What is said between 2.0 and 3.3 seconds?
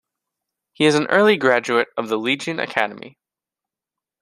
the Legion Academy.